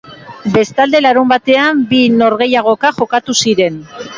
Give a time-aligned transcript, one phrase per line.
[0.53, 3.79] Bestalde, larunbatean bi norgehiagoka jokatu ziren.